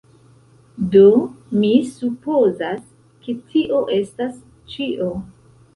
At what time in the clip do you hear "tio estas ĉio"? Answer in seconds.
3.53-5.17